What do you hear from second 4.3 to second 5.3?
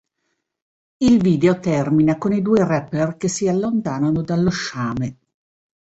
sciame.